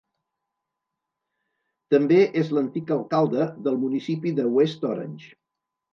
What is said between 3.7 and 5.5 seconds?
municipi de West Orange.